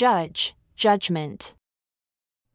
judge, 0.00 0.54
judgment. 0.76 1.54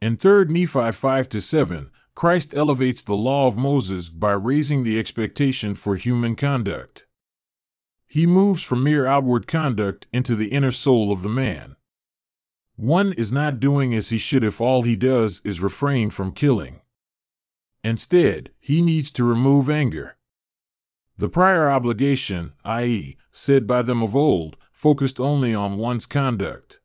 In 0.02 0.18
3 0.18 0.46
Nephi 0.46 0.92
5 0.92 1.30
to 1.30 1.40
7, 1.40 1.92
Christ 2.16 2.56
elevates 2.56 3.04
the 3.04 3.14
law 3.14 3.46
of 3.46 3.56
Moses 3.56 4.10
by 4.10 4.32
raising 4.32 4.82
the 4.82 4.98
expectation 4.98 5.76
for 5.76 5.96
human 5.96 6.36
conduct. 6.36 7.06
He 8.08 8.26
moves 8.26 8.64
from 8.64 8.84
mere 8.84 9.06
outward 9.06 9.46
conduct 9.46 10.08
into 10.12 10.34
the 10.34 10.48
inner 10.48 10.72
soul 10.72 11.12
of 11.12 11.22
the 11.22 11.30
man. 11.30 11.76
One 12.78 13.14
is 13.14 13.32
not 13.32 13.60
doing 13.60 13.94
as 13.94 14.10
he 14.10 14.18
should 14.18 14.44
if 14.44 14.60
all 14.60 14.82
he 14.82 14.96
does 14.96 15.44
is 15.46 15.62
refrain 15.62 16.10
from 16.10 16.32
killing. 16.32 16.82
Instead, 17.84 18.50
he 18.60 18.82
needs 18.82 19.12
to 19.12 19.24
remove 19.24 19.70
anger. 19.70 20.18
The 21.20 21.30
prior 21.30 21.70
obligation, 21.70 22.54
i.e., 22.64 23.18
said 23.32 23.68
by 23.68 23.84
them 23.84 24.02
of 24.02 24.16
old, 24.16 24.58
focused 24.72 25.20
only 25.20 25.54
on 25.54 25.78
one's 25.78 26.08
conduct. 26.08 26.80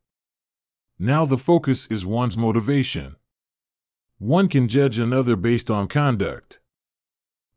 Now 1.03 1.25
the 1.25 1.35
focus 1.35 1.87
is 1.87 2.05
one's 2.05 2.37
motivation. 2.37 3.15
One 4.19 4.47
can 4.47 4.67
judge 4.67 4.99
another 4.99 5.35
based 5.35 5.71
on 5.71 5.87
conduct. 5.87 6.59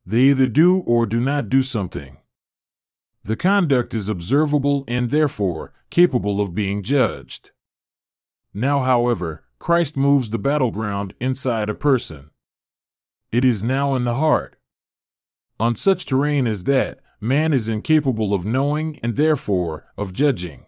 They 0.07 0.21
either 0.31 0.47
do 0.47 0.79
or 0.87 1.05
do 1.05 1.21
not 1.21 1.51
do 1.51 1.63
something. 1.63 2.17
The 3.23 3.37
conduct 3.37 3.93
is 3.93 4.09
observable 4.09 4.87
and 4.89 5.11
therefore 5.11 5.75
capable 5.91 6.41
of 6.41 6.55
being 6.55 6.83
judged. 6.83 7.51
Now, 8.55 8.81
however, 8.81 9.45
Christ 9.59 9.95
moves 9.95 10.31
the 10.31 10.39
battleground 10.39 11.13
inside 11.21 11.69
a 11.69 11.75
person. 11.75 12.31
It 13.31 13.45
is 13.45 13.63
now 13.63 13.95
in 13.95 14.05
the 14.05 14.15
heart. 14.15 14.57
On 15.61 15.77
such 15.77 16.07
terrain 16.07 16.47
as 16.47 16.65
that, 16.65 17.01
man 17.21 17.53
is 17.53 17.69
incapable 17.69 18.33
of 18.33 18.47
knowing 18.47 18.99
and 19.03 19.17
therefore 19.17 19.85
of 19.99 20.15
judging. 20.15 20.65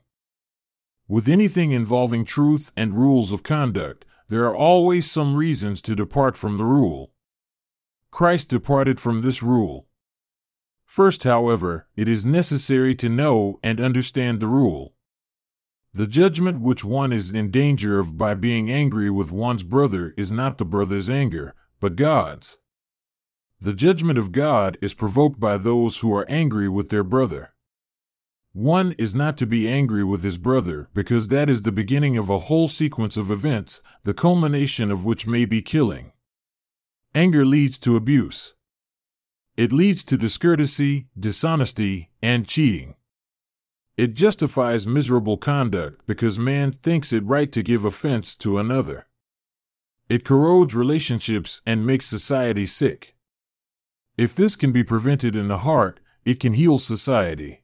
With 1.09 1.28
anything 1.28 1.70
involving 1.70 2.24
truth 2.24 2.73
and 2.77 2.95
rules 2.95 3.30
of 3.30 3.45
conduct, 3.45 4.05
there 4.28 4.45
are 4.47 4.56
always 4.56 5.09
some 5.09 5.37
reasons 5.37 5.80
to 5.83 5.95
depart 5.95 6.36
from 6.36 6.58
the 6.58 6.64
rule. 6.64 7.12
Christ 8.11 8.48
departed 8.48 8.98
from 8.98 9.20
this 9.20 9.41
rule. 9.41 9.86
First, 10.84 11.22
however, 11.22 11.86
it 11.94 12.08
is 12.08 12.27
necessary 12.27 12.94
to 12.97 13.08
know 13.08 13.61
and 13.62 13.81
understand 13.81 14.41
the 14.41 14.48
rule. 14.48 14.94
The 15.92 16.08
judgment 16.08 16.61
which 16.61 16.84
one 16.84 17.12
is 17.12 17.33
in 17.33 17.50
danger 17.50 17.98
of 18.00 18.19
by 18.19 18.34
being 18.34 18.70
angry 18.70 19.09
with 19.09 19.31
one's 19.31 19.62
brother 19.62 20.12
is 20.16 20.33
not 20.33 20.59
the 20.59 20.64
brother's 20.64 21.09
anger, 21.09 21.55
but 21.78 21.94
God's. 21.94 22.59
The 23.61 23.75
judgment 23.75 24.19
of 24.19 24.33
God 24.33 24.77
is 24.83 24.92
provoked 24.92 25.38
by 25.38 25.56
those 25.56 25.98
who 26.00 26.12
are 26.14 26.28
angry 26.28 26.69
with 26.69 26.88
their 26.91 27.05
brother. 27.05 27.55
One 28.57 28.93
is 28.93 29.15
not 29.15 29.37
to 29.37 29.47
be 29.47 29.69
angry 29.69 30.03
with 30.03 30.23
his 30.23 30.39
brother 30.39 30.89
because 30.95 31.29
that 31.29 31.51
is 31.51 31.61
the 31.61 31.71
beginning 31.71 32.17
of 32.17 32.31
a 32.31 32.39
whole 32.39 32.69
sequence 32.69 33.19
of 33.19 33.31
events, 33.31 33.83
the 34.05 34.15
culmination 34.15 34.91
of 34.91 35.05
which 35.05 35.27
may 35.27 35.45
be 35.45 35.61
killing. 35.61 36.12
Anger 37.15 37.45
leads 37.45 37.79
to 37.81 37.97
abuse. 37.97 38.55
It 39.59 39.75
leads 39.75 40.03
to 40.05 40.17
discourtesy, 40.17 41.09
dishonesty, 41.21 42.09
and 42.23 42.49
cheating. 42.49 42.95
It 43.99 44.15
justifies 44.15 44.87
miserable 44.87 45.37
conduct 45.37 46.07
because 46.07 46.39
man 46.39 46.73
thinks 46.73 47.12
it 47.12 47.27
right 47.27 47.53
to 47.53 47.62
give 47.62 47.84
offense 47.84 48.34
to 48.37 48.57
another. 48.57 49.07
It 50.09 50.25
corrodes 50.25 50.75
relationships 50.75 51.61
and 51.67 51.84
makes 51.84 52.07
society 52.07 52.65
sick. 52.65 53.17
If 54.17 54.34
this 54.34 54.57
can 54.57 54.73
be 54.73 54.83
prevented 54.83 55.37
in 55.37 55.49
the 55.49 55.59
heart, 55.59 56.01
it 56.25 56.41
can 56.41 56.55
heal 56.55 56.79
society. 56.79 57.61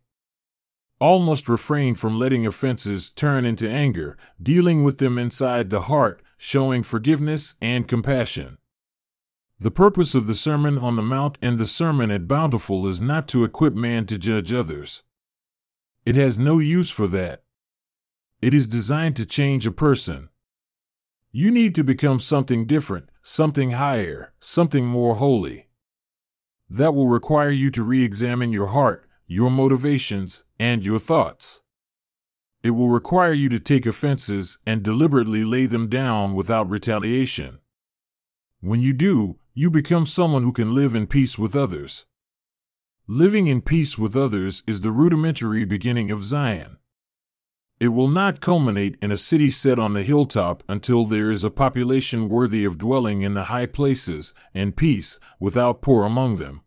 All 1.03 1.19
must 1.19 1.49
refrain 1.49 1.97
from 1.97 2.17
letting 2.17 2.47
offenses 2.47 3.11
turn 3.11 3.45
into 3.45 3.69
anger, 3.69 4.17
dealing 4.41 4.85
with 4.85 4.99
them 4.99 5.19
inside 5.19 5.69
the 5.69 5.81
heart, 5.81 6.23
showing 6.37 6.85
forgiveness 6.85 7.57
and 7.61 7.89
compassion. 7.89 8.59
The 9.59 9.73
purpose 9.73 10.15
of 10.15 10.29
the 10.29 10.35
Sermon 10.35 10.79
on 10.79 10.95
the 10.95 11.03
Mount 11.03 11.39
and 11.43 11.59
the 11.59 11.67
Sermon 11.67 12.13
at 12.13 12.29
Bountiful 12.29 12.87
is 12.87 13.01
not 13.01 13.27
to 13.29 13.43
equip 13.43 13.75
man 13.75 14.07
to 14.07 14.17
judge 14.17 14.53
others. 14.53 15.03
It 16.07 16.15
has 16.15 16.39
no 16.39 16.61
use 16.61 16.91
for 16.91 17.09
that. 17.09 17.43
It 18.41 18.55
is 18.55 18.69
designed 18.69 19.17
to 19.17 19.27
change 19.27 19.67
a 19.67 19.73
person. 19.73 20.29
You 21.33 21.51
need 21.51 21.75
to 21.75 21.83
become 21.83 22.21
something 22.21 22.65
different, 22.65 23.09
something 23.25 23.73
higher, 23.73 24.35
something 24.39 24.87
more 24.87 25.17
holy. 25.17 25.67
That 26.71 26.95
will 26.95 27.09
require 27.09 27.51
you 27.51 27.73
to 27.73 27.83
re 27.83 28.05
examine 28.05 28.53
your 28.53 28.69
heart, 28.69 29.09
your 29.33 29.51
motivations, 29.51 30.45
and 30.61 30.83
your 30.83 30.99
thoughts. 30.99 31.63
It 32.63 32.73
will 32.73 32.91
require 32.91 33.33
you 33.33 33.49
to 33.49 33.59
take 33.59 33.87
offenses 33.87 34.59
and 34.67 34.83
deliberately 34.83 35.43
lay 35.43 35.65
them 35.65 35.89
down 35.89 36.35
without 36.35 36.69
retaliation. 36.69 37.61
When 38.61 38.83
you 38.83 38.93
do, 38.93 39.39
you 39.55 39.71
become 39.71 40.07
someone 40.07 40.43
who 40.43 40.53
can 40.53 40.75
live 40.75 40.95
in 40.95 41.07
peace 41.07 41.39
with 41.39 41.57
others. 41.57 42.05
Living 43.07 43.47
in 43.47 43.63
peace 43.63 43.97
with 43.97 44.15
others 44.15 44.63
is 44.67 44.83
the 44.83 44.93
rudimentary 44.93 45.65
beginning 45.65 46.11
of 46.11 46.23
Zion. 46.23 46.77
It 47.81 47.89
will 47.89 48.09
not 48.09 48.43
culminate 48.43 48.99
in 49.01 49.11
a 49.11 49.17
city 49.17 49.51
set 49.51 49.79
on 49.79 49.95
the 49.95 50.03
hilltop 50.03 50.63
until 50.69 51.07
there 51.07 51.31
is 51.31 51.43
a 51.43 51.51
population 51.51 52.29
worthy 52.29 52.67
of 52.67 52.77
dwelling 52.77 53.23
in 53.23 53.33
the 53.33 53.45
high 53.45 53.67
places, 53.67 54.35
and 54.53 54.77
peace, 54.77 55.19
without 55.41 55.81
poor 55.81 56.05
among 56.05 56.37
them. 56.37 56.61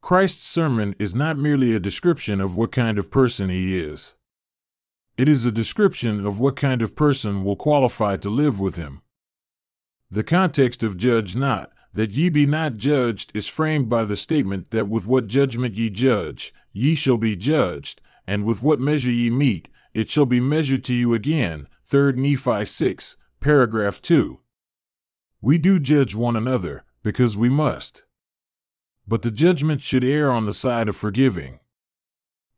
Christ's 0.00 0.46
sermon 0.46 0.94
is 0.98 1.14
not 1.14 1.38
merely 1.38 1.74
a 1.74 1.80
description 1.80 2.40
of 2.40 2.56
what 2.56 2.72
kind 2.72 2.98
of 2.98 3.10
person 3.10 3.50
he 3.50 3.78
is. 3.78 4.14
It 5.16 5.28
is 5.28 5.44
a 5.44 5.52
description 5.52 6.24
of 6.26 6.40
what 6.40 6.56
kind 6.56 6.80
of 6.80 6.96
person 6.96 7.44
will 7.44 7.56
qualify 7.56 8.16
to 8.16 8.30
live 8.30 8.58
with 8.58 8.76
him. 8.76 9.02
The 10.10 10.24
context 10.24 10.82
of 10.82 10.96
judge 10.96 11.36
not, 11.36 11.70
that 11.92 12.12
ye 12.12 12.30
be 12.30 12.46
not 12.46 12.74
judged, 12.74 13.30
is 13.34 13.46
framed 13.46 13.88
by 13.88 14.04
the 14.04 14.16
statement 14.16 14.70
that 14.70 14.88
with 14.88 15.06
what 15.06 15.26
judgment 15.26 15.74
ye 15.74 15.90
judge, 15.90 16.54
ye 16.72 16.94
shall 16.94 17.18
be 17.18 17.36
judged, 17.36 18.00
and 18.26 18.44
with 18.44 18.62
what 18.62 18.80
measure 18.80 19.10
ye 19.10 19.28
meet, 19.28 19.68
it 19.92 20.08
shall 20.08 20.26
be 20.26 20.40
measured 20.40 20.82
to 20.84 20.94
you 20.94 21.12
again. 21.12 21.68
3 21.84 22.12
Nephi 22.12 22.64
6, 22.64 23.16
paragraph 23.40 24.00
2. 24.00 24.40
We 25.42 25.58
do 25.58 25.78
judge 25.78 26.14
one 26.14 26.36
another, 26.36 26.84
because 27.02 27.36
we 27.36 27.50
must. 27.50 28.04
But 29.06 29.22
the 29.22 29.30
judgment 29.30 29.82
should 29.82 30.04
err 30.04 30.30
on 30.30 30.46
the 30.46 30.54
side 30.54 30.88
of 30.88 30.96
forgiving. 30.96 31.60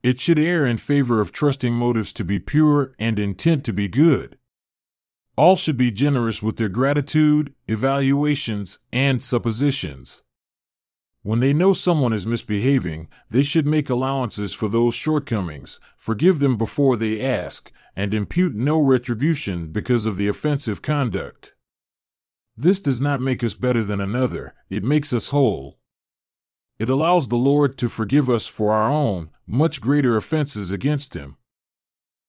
It 0.03 0.21
should 0.21 0.39
err 0.39 0.67
in 0.67 0.79
favor 0.79 1.21
of 1.21 1.33
trusting 1.33 1.73
motives 1.73 2.13
to 2.15 2.25
be 2.25 2.41
pure 2.41 2.95
and 2.99 3.19
intent 3.19 3.65
to 3.65 3.73
be 3.73 3.89
good. 3.89 4.39
All 5.37 5.57
should 5.57 5.77
be 5.77 5.91
generous 5.91 6.43
with 6.43 6.57
their 6.57 6.69
gratitude, 6.69 7.55
evaluations, 7.67 8.81
and 8.93 9.23
suppositions. 9.23 10.23
When 11.23 11.39
they 11.39 11.53
know 11.53 11.73
someone 11.73 12.13
is 12.13 12.27
misbehaving, 12.27 13.09
they 13.31 13.45
should 13.45 13.67
make 13.67 13.89
allowances 13.89 14.53
for 14.53 14.69
those 14.69 14.95
shortcomings, 14.95 15.79
forgive 15.97 16.41
them 16.41 16.57
before 16.57 16.97
they 16.97 17.25
ask, 17.25 17.71
and 17.95 18.13
impute 18.13 18.57
no 18.57 18.81
retribution 18.81 19.69
because 19.69 20.05
of 20.05 20.17
the 20.17 20.27
offensive 20.27 20.83
conduct. 20.83 21.55
This 22.57 22.81
does 22.81 23.01
not 23.01 23.21
make 23.21 23.45
us 23.45 23.55
better 23.55 23.85
than 23.85 24.01
another, 24.01 24.55
it 24.69 24.83
makes 24.83 25.13
us 25.13 25.29
whole. 25.29 25.79
It 26.79 26.89
allows 26.89 27.29
the 27.29 27.37
Lord 27.37 27.79
to 27.79 27.89
forgive 27.89 28.29
us 28.29 28.47
for 28.47 28.73
our 28.73 28.91
own, 28.91 29.31
much 29.47 29.81
greater 29.81 30.17
offenses 30.17 30.73
against 30.73 31.15
Him. 31.15 31.37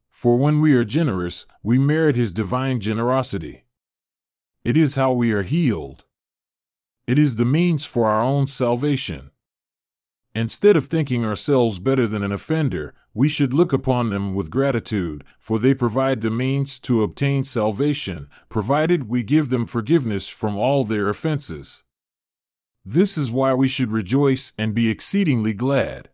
For 0.10 0.38
when 0.38 0.62
we 0.62 0.74
are 0.74 0.86
generous, 0.86 1.46
we 1.64 1.80
merit 1.80 2.16
His 2.16 2.32
divine 2.32 2.80
generosity. 2.80 3.64
It 4.64 4.78
is 4.78 4.96
how 4.96 5.12
we 5.12 5.32
are 5.32 5.44
healed. 5.44 6.06
It 7.08 7.20
is 7.20 7.36
the 7.36 7.46
means 7.46 7.84
for 7.84 8.08
our 8.08 8.22
own 8.22 8.48
salvation. 8.48 9.32
Instead 10.36 10.76
of 10.78 10.86
thinking 10.86 11.26
ourselves 11.26 11.80
better 11.80 12.08
than 12.08 12.24
an 12.24 12.32
offender, 12.32 12.94
we 13.14 13.30
should 13.30 13.54
look 13.54 13.72
upon 13.72 14.10
them 14.10 14.34
with 14.34 14.50
gratitude, 14.50 15.24
for 15.40 15.60
they 15.60 15.76
provide 15.76 16.22
the 16.22 16.32
means 16.32 16.80
to 16.80 17.04
obtain 17.04 17.44
salvation, 17.44 18.28
provided 18.50 19.08
we 19.08 19.22
give 19.22 19.50
them 19.50 19.68
forgiveness 19.68 20.28
from 20.28 20.56
all 20.56 20.84
their 20.84 21.10
offenses. 21.10 21.84
This 22.86 23.18
is 23.18 23.32
why 23.32 23.54
we 23.54 23.68
should 23.68 23.92
rejoice 23.92 24.52
and 24.58 24.74
be 24.74 24.90
exceedingly 24.90 25.54
glad. 25.54 26.10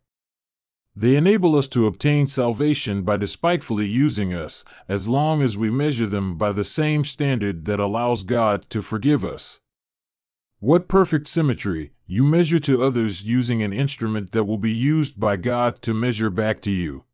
They 0.96 1.16
enable 1.16 1.56
us 1.56 1.68
to 1.70 1.88
obtain 1.88 2.28
salvation 2.28 3.04
by 3.04 3.18
despitefully 3.18 3.88
using 3.88 4.34
us, 4.34 4.66
as 4.88 5.08
long 5.08 5.42
as 5.42 5.58
we 5.58 5.72
measure 5.72 6.06
them 6.06 6.38
by 6.38 6.52
the 6.52 6.64
same 6.64 7.06
standard 7.06 7.66
that 7.66 7.80
allows 7.80 8.24
God 8.24 8.70
to 8.70 8.82
forgive 8.82 9.24
us. 9.24 9.60
What 10.60 10.90
perfect 10.90 11.28
symmetry! 11.28 11.92
You 12.06 12.26
measure 12.26 12.60
to 12.60 12.84
others 12.84 13.22
using 13.22 13.64
an 13.64 13.72
instrument 13.72 14.32
that 14.34 14.44
will 14.44 14.58
be 14.58 14.74
used 14.74 15.20
by 15.20 15.38
God 15.38 15.82
to 15.84 15.94
measure 15.94 16.30
back 16.30 16.60
to 16.62 16.72
you. 16.72 17.06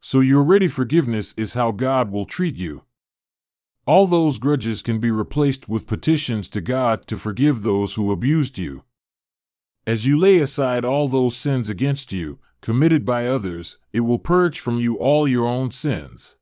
So 0.00 0.20
your 0.20 0.42
ready 0.42 0.68
forgiveness 0.68 1.34
is 1.36 1.54
how 1.54 1.72
God 1.72 2.12
will 2.12 2.26
treat 2.26 2.56
you. 2.56 2.84
All 3.86 4.06
those 4.06 4.38
grudges 4.38 4.80
can 4.82 4.98
be 4.98 5.10
replaced 5.10 5.68
with 5.68 5.86
petitions 5.86 6.48
to 6.50 6.60
God 6.62 7.06
to 7.06 7.16
forgive 7.16 7.62
those 7.62 7.94
who 7.94 8.10
abused 8.10 8.56
you. 8.56 8.84
As 9.86 10.06
you 10.06 10.18
lay 10.18 10.38
aside 10.38 10.84
all 10.84 11.06
those 11.06 11.36
sins 11.36 11.68
against 11.68 12.10
you, 12.10 12.38
committed 12.62 13.04
by 13.04 13.26
others, 13.26 13.76
it 13.92 14.00
will 14.00 14.18
purge 14.18 14.58
from 14.58 14.78
you 14.78 14.96
all 14.96 15.28
your 15.28 15.46
own 15.46 15.70
sins. 15.70 16.36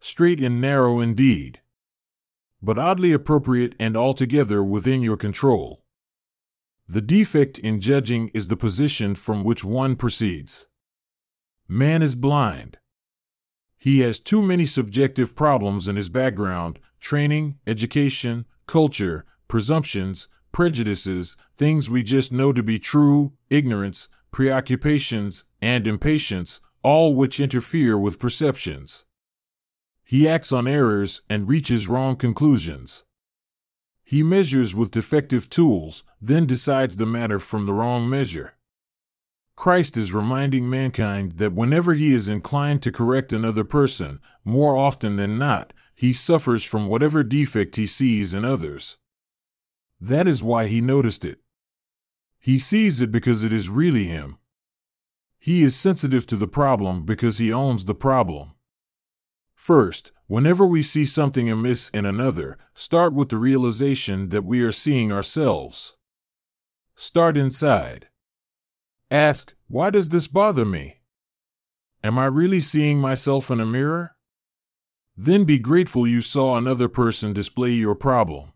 straight 0.00 0.40
and 0.40 0.60
narrow 0.60 1.00
indeed, 1.00 1.60
but 2.62 2.78
oddly 2.78 3.12
appropriate 3.12 3.74
and 3.80 3.96
altogether 3.96 4.62
within 4.62 5.02
your 5.02 5.16
control. 5.16 5.84
The 6.88 7.02
defect 7.02 7.58
in 7.58 7.80
judging 7.80 8.30
is 8.32 8.46
the 8.48 8.56
position 8.56 9.16
from 9.16 9.42
which 9.42 9.64
one 9.64 9.96
proceeds. 9.96 10.68
Man 11.68 12.02
is 12.02 12.14
blind. 12.14 12.78
He 13.78 14.00
has 14.00 14.20
too 14.20 14.42
many 14.42 14.66
subjective 14.66 15.36
problems 15.36 15.86
in 15.86 15.96
his 15.96 16.08
background 16.08 16.78
training, 16.98 17.58
education, 17.66 18.46
culture, 18.66 19.24
presumptions, 19.48 20.28
prejudices, 20.50 21.36
things 21.56 21.88
we 21.90 22.02
just 22.02 22.32
know 22.32 22.52
to 22.52 22.62
be 22.62 22.78
true, 22.78 23.32
ignorance, 23.50 24.08
preoccupations, 24.32 25.44
and 25.60 25.86
impatience, 25.86 26.60
all 26.82 27.14
which 27.14 27.38
interfere 27.38 27.96
with 27.96 28.18
perceptions. 28.18 29.04
He 30.02 30.28
acts 30.28 30.52
on 30.52 30.66
errors 30.66 31.22
and 31.28 31.48
reaches 31.48 31.88
wrong 31.88 32.16
conclusions. 32.16 33.04
He 34.04 34.22
measures 34.22 34.74
with 34.74 34.92
defective 34.92 35.50
tools, 35.50 36.04
then 36.20 36.46
decides 36.46 36.96
the 36.96 37.06
matter 37.06 37.38
from 37.38 37.66
the 37.66 37.72
wrong 37.72 38.08
measure. 38.08 38.55
Christ 39.56 39.96
is 39.96 40.12
reminding 40.12 40.68
mankind 40.68 41.32
that 41.32 41.54
whenever 41.54 41.94
he 41.94 42.12
is 42.12 42.28
inclined 42.28 42.82
to 42.82 42.92
correct 42.92 43.32
another 43.32 43.64
person, 43.64 44.20
more 44.44 44.76
often 44.76 45.16
than 45.16 45.38
not, 45.38 45.72
he 45.94 46.12
suffers 46.12 46.62
from 46.62 46.88
whatever 46.88 47.24
defect 47.24 47.76
he 47.76 47.86
sees 47.86 48.34
in 48.34 48.44
others. 48.44 48.98
That 49.98 50.28
is 50.28 50.42
why 50.42 50.66
he 50.66 50.82
noticed 50.82 51.24
it. 51.24 51.40
He 52.38 52.58
sees 52.58 53.00
it 53.00 53.10
because 53.10 53.42
it 53.42 53.52
is 53.52 53.70
really 53.70 54.04
him. 54.04 54.36
He 55.38 55.62
is 55.62 55.74
sensitive 55.74 56.26
to 56.26 56.36
the 56.36 56.46
problem 56.46 57.04
because 57.06 57.38
he 57.38 57.52
owns 57.52 57.86
the 57.86 57.94
problem. 57.94 58.52
First, 59.54 60.12
whenever 60.26 60.66
we 60.66 60.82
see 60.82 61.06
something 61.06 61.50
amiss 61.50 61.88
in 61.90 62.04
another, 62.04 62.58
start 62.74 63.14
with 63.14 63.30
the 63.30 63.38
realization 63.38 64.28
that 64.28 64.44
we 64.44 64.60
are 64.60 64.70
seeing 64.70 65.10
ourselves. 65.10 65.94
Start 66.94 67.38
inside. 67.38 68.08
Ask, 69.10 69.54
why 69.68 69.90
does 69.90 70.08
this 70.08 70.26
bother 70.26 70.64
me? 70.64 71.00
Am 72.02 72.18
I 72.18 72.26
really 72.26 72.60
seeing 72.60 72.98
myself 72.98 73.50
in 73.50 73.60
a 73.60 73.66
mirror? 73.66 74.16
Then 75.16 75.44
be 75.44 75.58
grateful 75.58 76.06
you 76.06 76.20
saw 76.20 76.56
another 76.56 76.88
person 76.88 77.32
display 77.32 77.70
your 77.70 77.94
problem. 77.94 78.52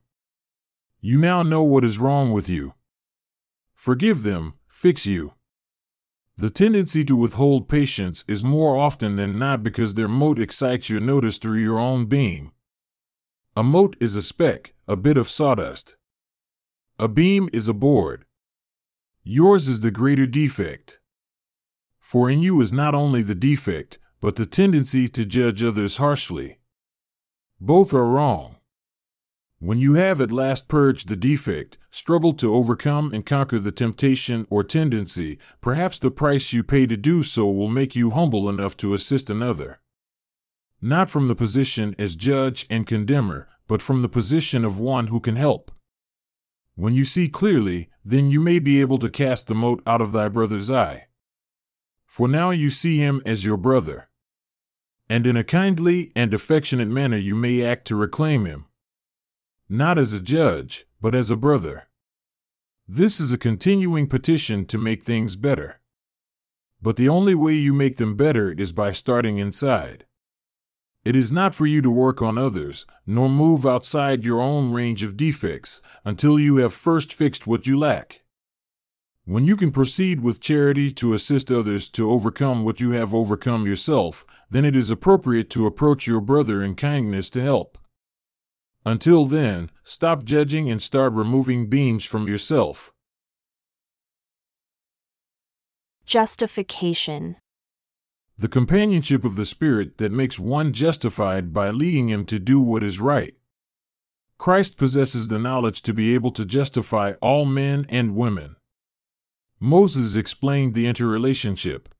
You 1.00 1.18
now 1.18 1.42
know 1.42 1.62
what 1.62 1.84
is 1.84 1.98
wrong 1.98 2.32
with 2.32 2.48
you. 2.48 2.74
Forgive 3.74 4.24
them, 4.24 4.54
fix 4.68 5.06
you. 5.06 5.34
The 6.36 6.50
tendency 6.50 7.04
to 7.04 7.16
withhold 7.16 7.68
patience 7.68 8.24
is 8.26 8.42
more 8.42 8.76
often 8.76 9.16
than 9.16 9.38
not 9.38 9.62
because 9.62 9.94
their 9.94 10.08
mote 10.08 10.38
excites 10.38 10.90
your 10.90 11.00
notice 11.00 11.38
through 11.38 11.58
your 11.58 11.78
own 11.78 12.06
beam. 12.06 12.52
A 13.56 13.62
mote 13.62 13.96
is 14.00 14.16
a 14.16 14.22
speck, 14.22 14.74
a 14.88 14.96
bit 14.96 15.16
of 15.16 15.28
sawdust. 15.28 15.96
A 16.98 17.08
beam 17.08 17.48
is 17.52 17.68
a 17.68 17.74
board. 17.74 18.24
Yours 19.22 19.68
is 19.68 19.80
the 19.80 19.90
greater 19.90 20.26
defect. 20.26 20.98
For 22.00 22.30
in 22.30 22.42
you 22.42 22.60
is 22.60 22.72
not 22.72 22.94
only 22.94 23.22
the 23.22 23.34
defect, 23.34 23.98
but 24.20 24.36
the 24.36 24.46
tendency 24.46 25.08
to 25.08 25.24
judge 25.24 25.62
others 25.62 25.98
harshly. 25.98 26.58
Both 27.60 27.92
are 27.92 28.06
wrong. 28.06 28.56
When 29.58 29.78
you 29.78 29.94
have 29.94 30.22
at 30.22 30.32
last 30.32 30.68
purged 30.68 31.08
the 31.08 31.16
defect, 31.16 31.76
struggled 31.90 32.38
to 32.38 32.54
overcome 32.54 33.12
and 33.12 33.26
conquer 33.26 33.58
the 33.58 33.70
temptation 33.70 34.46
or 34.48 34.64
tendency, 34.64 35.38
perhaps 35.60 35.98
the 35.98 36.10
price 36.10 36.54
you 36.54 36.62
pay 36.62 36.86
to 36.86 36.96
do 36.96 37.22
so 37.22 37.46
will 37.46 37.68
make 37.68 37.94
you 37.94 38.10
humble 38.10 38.48
enough 38.48 38.74
to 38.78 38.94
assist 38.94 39.28
another. 39.28 39.80
Not 40.80 41.10
from 41.10 41.28
the 41.28 41.34
position 41.34 41.94
as 41.98 42.16
judge 42.16 42.66
and 42.70 42.86
condemner, 42.86 43.48
but 43.68 43.82
from 43.82 44.00
the 44.00 44.08
position 44.08 44.64
of 44.64 44.80
one 44.80 45.08
who 45.08 45.20
can 45.20 45.36
help. 45.36 45.70
When 46.80 46.94
you 46.94 47.04
see 47.04 47.28
clearly, 47.28 47.90
then 48.02 48.30
you 48.30 48.40
may 48.40 48.58
be 48.58 48.80
able 48.80 48.96
to 49.00 49.10
cast 49.10 49.48
the 49.48 49.54
mote 49.54 49.82
out 49.86 50.00
of 50.00 50.12
thy 50.12 50.28
brother's 50.28 50.70
eye. 50.70 51.08
For 52.06 52.26
now 52.26 52.52
you 52.52 52.70
see 52.70 52.96
him 52.96 53.20
as 53.26 53.44
your 53.44 53.58
brother. 53.58 54.08
And 55.06 55.26
in 55.26 55.36
a 55.36 55.44
kindly 55.44 56.10
and 56.16 56.32
affectionate 56.32 56.88
manner 56.88 57.18
you 57.18 57.34
may 57.36 57.62
act 57.62 57.86
to 57.88 57.96
reclaim 57.96 58.46
him 58.46 58.64
not 59.68 59.98
as 59.98 60.14
a 60.14 60.22
judge, 60.22 60.86
but 61.02 61.14
as 61.14 61.30
a 61.30 61.36
brother. 61.36 61.86
This 62.88 63.20
is 63.20 63.30
a 63.30 63.38
continuing 63.38 64.08
petition 64.08 64.64
to 64.64 64.78
make 64.78 65.04
things 65.04 65.36
better. 65.36 65.80
But 66.80 66.96
the 66.96 67.10
only 67.10 67.34
way 67.34 67.52
you 67.52 67.74
make 67.74 67.98
them 67.98 68.16
better 68.16 68.50
is 68.50 68.72
by 68.72 68.92
starting 68.92 69.36
inside. 69.36 70.06
It 71.02 71.16
is 71.16 71.32
not 71.32 71.54
for 71.54 71.66
you 71.66 71.80
to 71.80 71.90
work 71.90 72.20
on 72.20 72.36
others, 72.36 72.84
nor 73.06 73.28
move 73.28 73.64
outside 73.64 74.22
your 74.22 74.40
own 74.40 74.72
range 74.72 75.02
of 75.02 75.16
defects, 75.16 75.80
until 76.04 76.38
you 76.38 76.56
have 76.56 76.74
first 76.74 77.12
fixed 77.12 77.46
what 77.46 77.66
you 77.66 77.78
lack. 77.78 78.22
When 79.24 79.46
you 79.46 79.56
can 79.56 79.70
proceed 79.70 80.20
with 80.20 80.40
charity 80.40 80.92
to 80.92 81.14
assist 81.14 81.50
others 81.50 81.88
to 81.90 82.10
overcome 82.10 82.64
what 82.64 82.80
you 82.80 82.90
have 82.90 83.14
overcome 83.14 83.64
yourself, 83.64 84.26
then 84.50 84.64
it 84.64 84.76
is 84.76 84.90
appropriate 84.90 85.48
to 85.50 85.66
approach 85.66 86.06
your 86.06 86.20
brother 86.20 86.62
in 86.62 86.74
kindness 86.74 87.30
to 87.30 87.40
help. 87.40 87.78
Until 88.84 89.24
then, 89.24 89.70
stop 89.84 90.24
judging 90.24 90.70
and 90.70 90.82
start 90.82 91.12
removing 91.12 91.68
beams 91.68 92.04
from 92.04 92.28
yourself. 92.28 92.92
Justification. 96.04 97.36
The 98.40 98.48
companionship 98.48 99.22
of 99.22 99.36
the 99.36 99.44
Spirit 99.44 99.98
that 99.98 100.12
makes 100.12 100.38
one 100.38 100.72
justified 100.72 101.52
by 101.52 101.68
leading 101.68 102.08
him 102.08 102.24
to 102.24 102.38
do 102.38 102.58
what 102.58 102.82
is 102.82 102.98
right. 102.98 103.34
Christ 104.38 104.78
possesses 104.78 105.28
the 105.28 105.38
knowledge 105.38 105.82
to 105.82 105.92
be 105.92 106.14
able 106.14 106.30
to 106.30 106.46
justify 106.46 107.12
all 107.20 107.44
men 107.44 107.84
and 107.90 108.16
women. 108.16 108.56
Moses 109.60 110.16
explained 110.16 110.72
the 110.72 110.86
interrelationship. 110.86 111.90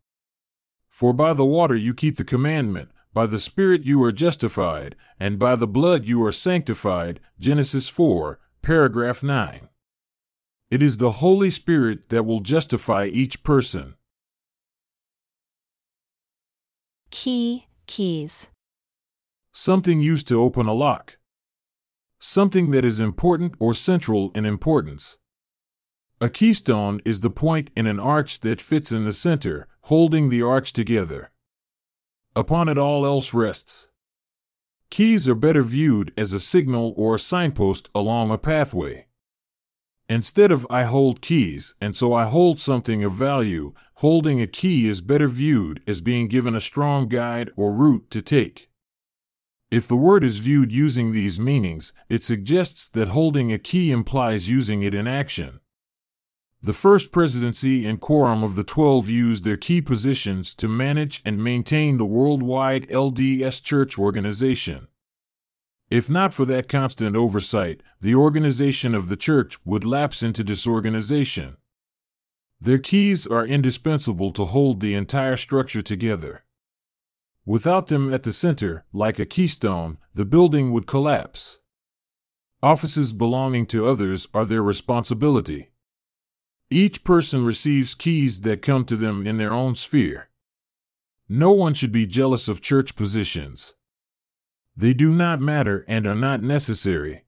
For 0.89 1.13
by 1.13 1.35
the 1.35 1.45
water 1.45 1.75
you 1.75 1.93
keep 1.93 2.17
the 2.17 2.25
commandment, 2.25 2.89
by 3.13 3.27
the 3.27 3.39
Spirit 3.39 3.85
you 3.85 4.03
are 4.03 4.11
justified, 4.11 4.97
and 5.19 5.39
by 5.39 5.57
the 5.57 5.67
blood 5.67 6.07
you 6.07 6.25
are 6.25 6.33
sanctified. 6.33 7.21
Genesis 7.39 7.91
4, 7.91 8.41
paragraph 8.63 9.23
9. 9.23 9.69
It 10.71 10.83
is 10.83 10.97
the 10.97 11.11
Holy 11.11 11.51
Spirit 11.51 12.09
that 12.09 12.25
will 12.25 12.41
justify 12.41 13.05
each 13.05 13.43
person. 13.43 13.97
Key, 17.11 17.67
keys. 17.87 18.49
Something 19.53 20.01
used 20.01 20.29
to 20.29 20.41
open 20.41 20.67
a 20.67 20.73
lock. 20.73 21.19
Something 22.21 22.71
that 22.71 22.85
is 22.85 23.01
important 23.01 23.55
or 23.59 23.75
central 23.75 24.31
in 24.35 24.47
importance. 24.47 25.19
A 26.21 26.29
keystone 26.29 27.01
is 27.05 27.21
the 27.21 27.31
point 27.31 27.71
in 27.75 27.87
an 27.87 27.99
arch 27.99 28.41
that 28.41 28.61
fits 28.61 28.93
in 28.93 29.05
the 29.05 29.13
center, 29.13 29.67
holding 29.83 30.29
the 30.29 30.43
arch 30.43 30.73
together. 30.73 31.33
Upon 32.37 32.69
it 32.69 32.79
all 32.79 33.05
else 33.05 33.35
rests. 33.35 33.89
Keys 34.89 35.29
are 35.29 35.35
better 35.35 35.65
viewed 35.65 36.13
as 36.17 36.33
a 36.33 36.39
signal 36.39 36.95
or 36.97 37.17
a 37.17 37.19
signpost 37.19 37.91
along 37.93 38.31
a 38.31 38.39
pathway. 38.39 39.07
Instead 40.11 40.51
of 40.51 40.67
I 40.69 40.83
hold 40.83 41.21
keys, 41.21 41.77
and 41.81 41.95
so 41.95 42.13
I 42.13 42.25
hold 42.25 42.59
something 42.59 43.05
of 43.05 43.13
value, 43.13 43.75
holding 43.99 44.41
a 44.41 44.49
key 44.49 44.89
is 44.89 45.01
better 45.01 45.29
viewed 45.29 45.85
as 45.87 46.01
being 46.01 46.27
given 46.27 46.53
a 46.53 46.61
strong 46.61 47.07
guide 47.07 47.53
or 47.57 47.73
route 47.73 48.11
to 48.11 48.21
take. 48.21 48.69
If 49.71 49.87
the 49.87 49.95
word 49.95 50.25
is 50.25 50.39
viewed 50.39 50.73
using 50.73 51.13
these 51.13 51.39
meanings, 51.39 51.93
it 52.09 52.25
suggests 52.25 52.89
that 52.89 53.11
holding 53.11 53.53
a 53.53 53.59
key 53.59 53.93
implies 53.93 54.49
using 54.49 54.83
it 54.83 54.95
in 54.95 55.07
action. 55.07 55.61
The 56.61 56.73
First 56.73 57.13
Presidency 57.13 57.87
and 57.87 58.01
Quorum 58.01 58.43
of 58.43 58.57
the 58.57 58.65
Twelve 58.65 59.09
used 59.09 59.45
their 59.45 59.57
key 59.57 59.81
positions 59.81 60.57
to 60.57 60.67
manage 60.67 61.23
and 61.25 61.43
maintain 61.43 61.99
the 61.99 62.05
worldwide 62.05 62.89
LDS 62.89 63.63
Church 63.63 63.97
organization. 63.97 64.89
If 65.91 66.09
not 66.09 66.33
for 66.33 66.45
that 66.45 66.69
constant 66.69 67.17
oversight, 67.17 67.83
the 68.01 68.15
organization 68.15 68.95
of 68.95 69.09
the 69.09 69.17
Church 69.17 69.59
would 69.65 69.85
lapse 69.85 70.23
into 70.23 70.45
disorganization. 70.45 71.57
Their 72.61 72.79
keys 72.79 73.27
are 73.27 73.45
indispensable 73.45 74.31
to 74.33 74.45
hold 74.45 74.81
the 74.81 74.95
entire 74.95 75.37
structure 75.37 75.83
together. 75.83 76.45
Without 77.45 77.89
them 77.89 78.15
at 78.15 78.23
the 78.23 78.33
center, 78.33 78.85
like 78.93 79.19
a 79.19 79.27
keystone, 79.27 79.99
the 80.15 80.25
building 80.25 80.71
would 80.71 80.87
collapse. 80.87 81.59
Offices 82.63 83.13
belonging 83.13 83.67
to 83.67 83.87
others 83.89 84.29
are 84.33 84.45
their 84.45 84.63
responsibility. 84.63 85.71
Each 86.71 87.03
person 87.03 87.45
receives 87.45 87.97
keys 87.97 88.43
that 88.43 88.63
come 88.63 88.85
to 88.85 88.95
them 88.95 89.27
in 89.27 89.39
their 89.39 89.53
own 89.53 89.75
sphere. 89.75 90.29
No 91.29 91.51
one 91.51 91.75
should 91.75 91.91
be 91.91 92.07
jealous 92.07 92.47
of 92.47 92.61
church 92.61 92.95
positions. 92.95 93.75
They 94.81 94.95
do 94.95 95.13
not 95.13 95.43
matter 95.43 95.85
and 95.87 96.07
are 96.07 96.15
not 96.15 96.43
necessary. 96.43 97.25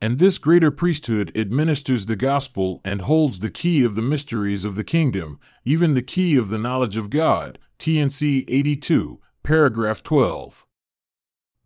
And 0.00 0.18
this 0.18 0.38
greater 0.38 0.70
priesthood 0.70 1.30
administers 1.36 2.06
the 2.06 2.16
gospel 2.16 2.80
and 2.86 3.02
holds 3.02 3.40
the 3.40 3.50
key 3.50 3.84
of 3.84 3.96
the 3.96 4.00
mysteries 4.00 4.64
of 4.64 4.74
the 4.74 4.82
kingdom, 4.82 5.40
even 5.66 5.92
the 5.92 6.00
key 6.00 6.38
of 6.38 6.48
the 6.48 6.56
knowledge 6.56 6.96
of 6.96 7.10
God. 7.10 7.58
T&C 7.76 8.46
82, 8.48 9.20
paragraph 9.42 10.02
12. 10.02 10.64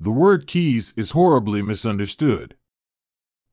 The 0.01 0.11
word 0.11 0.49
keys 0.49 0.95
is 0.97 1.13
horribly 1.13 1.63
misunderstood. 1.63 2.57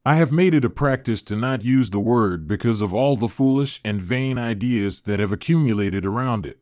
I 0.03 0.15
have 0.15 0.31
made 0.31 0.55
it 0.55 0.65
a 0.65 0.69
practice 0.71 1.21
to 1.24 1.36
not 1.36 1.63
use 1.63 1.91
the 1.91 2.00
word 2.00 2.48
because 2.48 2.81
of 2.81 2.91
all 2.91 3.15
the 3.15 3.27
foolish 3.27 3.81
and 3.86 4.01
vain 4.01 4.39
ideas 4.39 5.01
that 5.01 5.19
have 5.19 5.31
accumulated 5.31 6.07
around 6.07 6.48
it. 6.48 6.59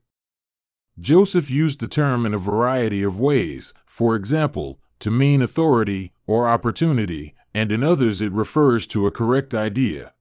Joseph 1.00 1.50
used 1.52 1.80
the 1.80 1.88
term 1.88 2.26
in 2.26 2.34
a 2.34 2.40
variety 2.40 3.04
of 3.04 3.20
ways, 3.20 3.74
for 3.86 4.16
example, 4.16 4.80
to 5.00 5.12
mean 5.12 5.42
authority 5.42 6.12
or 6.26 6.48
opportunity, 6.48 7.36
and 7.54 7.72
in 7.72 7.84
others 7.84 8.22
it 8.22 8.32
refers 8.32 8.86
to 8.88 9.06
a 9.06 9.12
correct 9.12 9.54
idea. 9.54 10.14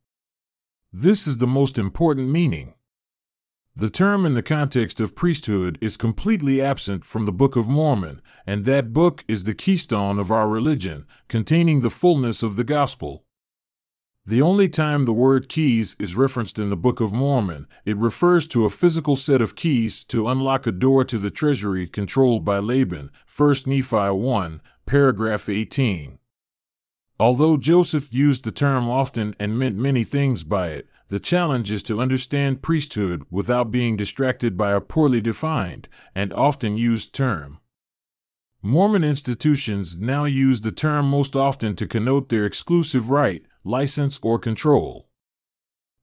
This 0.92 1.26
is 1.26 1.38
the 1.38 1.46
most 1.46 1.78
important 1.78 2.30
meaning. 2.30 2.74
The 3.74 3.90
term 3.90 4.24
in 4.24 4.32
the 4.32 4.42
context 4.42 5.00
of 5.00 5.14
priesthood 5.14 5.76
is 5.82 5.98
completely 5.98 6.62
absent 6.62 7.04
from 7.04 7.26
the 7.26 7.32
Book 7.32 7.56
of 7.56 7.68
Mormon, 7.68 8.22
and 8.46 8.64
that 8.64 8.94
book 8.94 9.22
is 9.28 9.44
the 9.44 9.54
keystone 9.54 10.18
of 10.18 10.32
our 10.32 10.48
religion, 10.48 11.06
containing 11.28 11.82
the 11.82 11.90
fullness 11.90 12.42
of 12.42 12.56
the 12.56 12.64
gospel. 12.64 13.25
The 14.28 14.42
only 14.42 14.68
time 14.68 15.04
the 15.04 15.12
word 15.12 15.48
keys 15.48 15.94
is 16.00 16.16
referenced 16.16 16.58
in 16.58 16.68
the 16.68 16.76
Book 16.76 17.00
of 17.00 17.12
Mormon, 17.12 17.68
it 17.84 17.96
refers 17.96 18.48
to 18.48 18.64
a 18.64 18.68
physical 18.68 19.14
set 19.14 19.40
of 19.40 19.54
keys 19.54 20.02
to 20.04 20.26
unlock 20.26 20.66
a 20.66 20.72
door 20.72 21.04
to 21.04 21.18
the 21.18 21.30
treasury 21.30 21.86
controlled 21.86 22.44
by 22.44 22.58
Laban, 22.58 23.12
1 23.36 23.54
Nephi 23.66 24.10
1, 24.10 24.60
paragraph 24.84 25.48
18. 25.48 26.18
Although 27.20 27.56
Joseph 27.56 28.12
used 28.12 28.42
the 28.42 28.50
term 28.50 28.88
often 28.88 29.36
and 29.38 29.60
meant 29.60 29.76
many 29.76 30.02
things 30.02 30.42
by 30.42 30.70
it, 30.70 30.88
the 31.06 31.20
challenge 31.20 31.70
is 31.70 31.84
to 31.84 32.00
understand 32.00 32.62
priesthood 32.62 33.22
without 33.30 33.70
being 33.70 33.96
distracted 33.96 34.56
by 34.56 34.72
a 34.72 34.80
poorly 34.80 35.20
defined 35.20 35.88
and 36.16 36.32
often 36.32 36.76
used 36.76 37.14
term. 37.14 37.60
Mormon 38.60 39.04
institutions 39.04 39.96
now 39.96 40.24
use 40.24 40.62
the 40.62 40.72
term 40.72 41.08
most 41.08 41.36
often 41.36 41.76
to 41.76 41.86
connote 41.86 42.28
their 42.28 42.44
exclusive 42.44 43.08
right, 43.10 43.44
license, 43.66 44.18
or 44.22 44.38
control. 44.38 45.08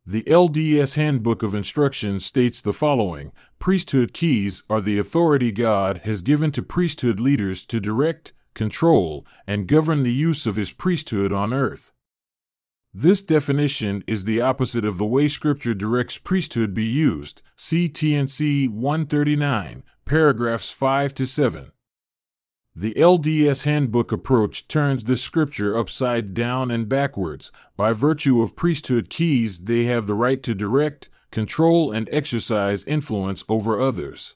The 0.06 0.24
LDS 0.24 0.96
Handbook 0.96 1.44
of 1.44 1.56
Instructions 1.56 2.26
states 2.26 2.62
the 2.62 2.74
following 2.74 3.32
Priesthood 3.58 4.12
keys 4.12 4.62
are 4.70 4.82
the 4.82 5.00
authority 5.00 5.52
God 5.54 6.00
has 6.00 6.22
given 6.22 6.52
to 6.52 6.62
priesthood 6.62 7.22
leaders 7.22 7.66
to 7.68 7.80
direct, 7.80 8.34
control, 8.54 9.26
and 9.48 9.66
govern 9.66 10.04
the 10.04 10.12
use 10.12 10.46
of 10.46 10.58
his 10.58 10.74
priesthood 10.74 11.32
on 11.32 11.54
earth. 11.54 11.94
This 12.94 13.22
definition 13.22 14.04
is 14.06 14.26
the 14.26 14.42
opposite 14.42 14.84
of 14.84 14.98
the 14.98 15.06
way 15.06 15.30
Scripture 15.30 15.74
directs 15.74 16.18
priesthood 16.18 16.74
be 16.74 16.84
used. 16.84 17.42
See 17.56 17.88
T&C 17.88 18.68
139, 18.68 19.84
paragraphs 20.04 20.70
5 20.70 21.14
to 21.16 21.26
7. 21.26 21.72
The 22.76 22.96
LDS 22.96 23.66
Handbook 23.66 24.12
approach 24.12 24.68
turns 24.68 25.04
this 25.04 25.22
scripture 25.22 25.78
upside 25.78 26.34
down 26.34 26.72
and 26.72 26.90
backwards. 26.90 27.52
By 27.78 27.94
virtue 27.94 28.42
of 28.42 28.56
priesthood 28.56 29.12
keys, 29.12 29.66
they 29.66 29.84
have 29.84 30.08
the 30.08 30.16
right 30.16 30.42
to 30.42 30.56
direct, 30.56 31.08
control, 31.30 31.92
and 31.92 32.10
exercise 32.12 32.84
influence 32.86 33.44
over 33.48 33.80
others. 33.80 34.36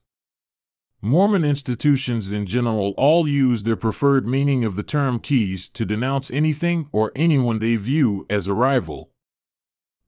Mormon 1.02 1.44
institutions 1.44 2.32
in 2.32 2.46
general 2.46 2.94
all 2.96 3.28
use 3.28 3.64
their 3.64 3.76
preferred 3.76 4.28
meaning 4.28 4.64
of 4.64 4.76
the 4.76 4.84
term 4.84 5.20
keys 5.20 5.68
to 5.70 5.84
denounce 5.84 6.30
anything 6.30 6.90
or 6.92 7.12
anyone 7.16 7.58
they 7.58 7.76
view 7.76 8.28
as 8.30 8.48
a 8.48 8.54
rival. 8.54 9.10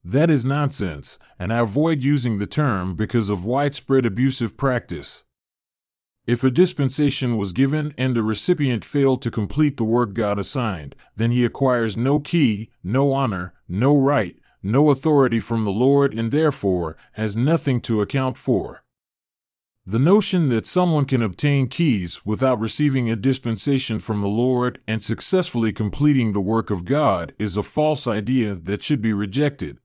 That 0.04 0.30
is 0.30 0.44
nonsense, 0.44 1.18
and 1.36 1.52
I 1.52 1.58
avoid 1.58 2.02
using 2.02 2.38
the 2.38 2.46
term 2.46 2.94
because 2.94 3.28
of 3.28 3.44
widespread 3.44 4.06
abusive 4.06 4.56
practice. 4.56 5.24
If 6.30 6.44
a 6.44 6.50
dispensation 6.52 7.38
was 7.38 7.52
given 7.52 7.92
and 7.98 8.14
the 8.14 8.22
recipient 8.22 8.84
failed 8.84 9.20
to 9.22 9.32
complete 9.32 9.76
the 9.76 9.82
work 9.82 10.12
God 10.12 10.38
assigned, 10.38 10.94
then 11.16 11.32
he 11.32 11.44
acquires 11.44 11.96
no 11.96 12.20
key, 12.20 12.70
no 12.84 13.10
honor, 13.10 13.52
no 13.68 13.96
right, 13.96 14.36
no 14.62 14.90
authority 14.90 15.40
from 15.40 15.64
the 15.64 15.72
Lord, 15.72 16.14
and 16.14 16.30
therefore 16.30 16.96
has 17.14 17.36
nothing 17.36 17.80
to 17.80 18.00
account 18.00 18.38
for. 18.38 18.84
The 19.84 19.98
notion 19.98 20.50
that 20.50 20.68
someone 20.68 21.04
can 21.04 21.20
obtain 21.20 21.66
keys 21.66 22.24
without 22.24 22.60
receiving 22.60 23.10
a 23.10 23.16
dispensation 23.16 23.98
from 23.98 24.20
the 24.20 24.28
Lord 24.28 24.78
and 24.86 25.02
successfully 25.02 25.72
completing 25.72 26.30
the 26.30 26.40
work 26.40 26.70
of 26.70 26.84
God 26.84 27.34
is 27.40 27.56
a 27.56 27.64
false 27.64 28.06
idea 28.06 28.54
that 28.54 28.84
should 28.84 29.02
be 29.02 29.12
rejected. 29.12 29.78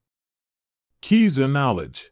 Keys 1.01 1.39
are 1.39 1.47
knowledge. 1.47 2.11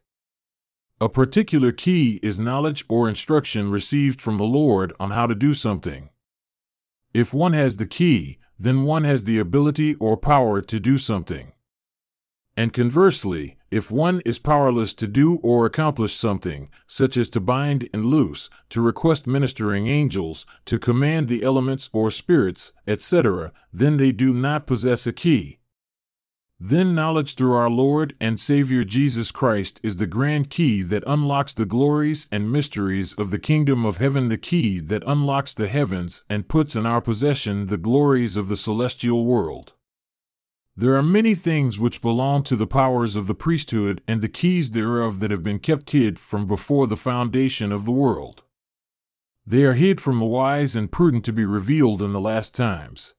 A 1.03 1.10
particular 1.10 1.74
key 1.74 2.17
is 2.24 2.39
knowledge 2.39 2.86
or 2.88 3.10
instruction 3.10 3.69
received 3.69 4.22
from 4.22 4.38
the 4.38 4.45
Lord 4.45 4.93
on 5.01 5.12
how 5.12 5.27
to 5.27 5.36
do 5.36 5.53
something. 5.53 6.07
If 7.13 7.33
one 7.33 7.51
has 7.51 7.75
the 7.75 7.86
key, 7.86 8.38
then 8.57 8.83
one 8.83 9.03
has 9.03 9.25
the 9.25 9.38
ability 9.38 9.95
or 9.95 10.15
power 10.15 10.62
to 10.62 10.79
do 10.79 10.98
something. 10.98 11.51
And 12.55 12.72
conversely, 12.72 13.57
if 13.69 13.91
one 13.91 14.22
is 14.25 14.39
powerless 14.39 14.93
to 14.93 15.07
do 15.07 15.39
or 15.43 15.65
accomplish 15.65 16.15
something, 16.15 16.69
such 16.88 17.17
as 17.17 17.29
to 17.31 17.41
bind 17.41 17.89
and 17.93 18.05
loose, 18.05 18.50
to 18.69 18.79
request 18.79 19.27
ministering 19.27 19.88
angels, 19.88 20.45
to 20.67 20.79
command 20.79 21.27
the 21.27 21.43
elements 21.43 21.89
or 21.91 22.12
spirits, 22.12 22.72
etc., 22.88 23.51
then 23.74 23.98
they 23.98 24.13
do 24.13 24.33
not 24.33 24.65
possess 24.65 25.05
a 25.05 25.12
key. 25.12 25.60
Then 26.60 26.95
knowledge 26.95 27.36
through 27.36 27.53
our 27.53 27.69
Lord 27.69 28.15
and 28.22 28.39
Savior 28.39 28.83
Jesus 28.83 29.31
Christ 29.31 29.79
is 29.83 29.98
the 29.98 30.07
grand 30.07 30.50
key 30.50 30.81
that 30.83 31.03
unlocks 31.05 31.53
the 31.53 31.65
glories 31.65 32.27
and 32.31 32.51
mysteries 32.51 33.13
of 33.13 33.31
the 33.31 33.39
kingdom 33.39 33.86
of 33.86 33.98
heaven, 33.98 34.27
the 34.29 34.38
key 34.38 34.79
that 34.79 35.03
unlocks 35.05 35.53
the 35.53 35.67
heavens 35.67 36.24
and 36.29 36.48
puts 36.48 36.75
in 36.75 36.86
our 36.86 37.01
possession 37.01 37.67
the 37.67 37.77
glories 37.77 38.38
of 38.38 38.48
the 38.48 38.55
celestial 38.55 39.25
world. 39.25 39.74
There 40.75 40.95
are 40.95 41.03
many 41.03 41.36
things 41.36 41.79
which 41.79 42.01
belong 42.01 42.43
to 42.43 42.55
the 42.55 42.65
powers 42.65 43.15
of 43.15 43.27
the 43.27 43.36
priesthood 43.36 44.01
and 44.07 44.22
the 44.22 44.29
keys 44.29 44.72
thereof 44.72 45.19
that 45.19 45.29
have 45.29 45.43
been 45.43 45.60
kept 45.60 45.91
hid 45.91 46.17
from 46.17 46.48
before 46.48 46.88
the 46.88 46.98
foundation 46.98 47.72
of 47.72 47.86
the 47.86 47.91
world. 47.91 48.43
They 49.45 49.65
are 49.65 49.74
hid 49.74 50.01
from 50.01 50.19
the 50.19 50.25
wise 50.25 50.75
and 50.75 50.91
prudent 50.91 51.25
to 51.25 51.33
be 51.33 51.45
revealed 51.45 52.01
in 52.01 52.13
the 52.13 52.22
last 52.22 52.55
times. 52.55 53.13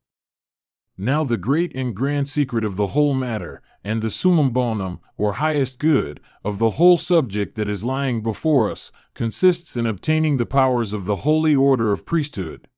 Now, 0.96 1.24
the 1.24 1.36
great 1.36 1.74
and 1.74 1.94
grand 1.94 2.28
secret 2.28 2.64
of 2.64 2.76
the 2.76 2.88
whole 2.88 3.14
matter, 3.14 3.62
and 3.82 4.00
the 4.00 4.10
summum 4.10 4.50
bonum, 4.50 5.00
or 5.16 5.34
highest 5.34 5.78
good, 5.78 6.20
of 6.44 6.58
the 6.58 6.70
whole 6.70 6.98
subject 6.98 7.56
that 7.56 7.68
is 7.68 7.82
lying 7.82 8.22
before 8.22 8.70
us, 8.70 8.92
consists 9.12 9.76
in 9.76 9.86
obtaining 9.86 10.36
the 10.36 10.46
powers 10.46 10.92
of 10.92 11.04
the 11.04 11.16
holy 11.16 11.54
order 11.54 11.90
of 11.90 12.06
priesthood. 12.06 12.68